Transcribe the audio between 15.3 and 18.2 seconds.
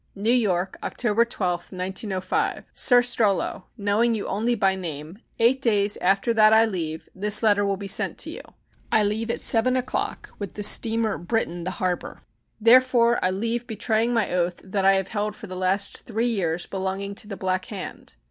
for the last three years belonging to the Black Hand.